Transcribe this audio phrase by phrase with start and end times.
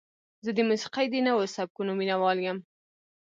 [0.45, 2.57] زه د موسیقۍ د نوو سبکونو مینهوال یم.